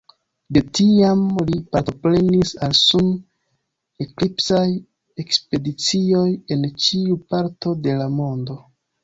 [0.55, 1.19] De tiam,
[1.49, 4.63] li partoprenis al sun-eklipsaj
[5.25, 6.25] ekspedicioj
[6.57, 8.61] en ĉiuj parto de la mondo.